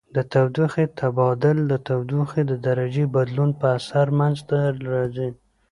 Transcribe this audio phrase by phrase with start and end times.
[0.15, 4.57] د تودوخې تبادل د تودوخې د درجې بدلون په اثر منځ ته
[4.93, 5.29] راځي.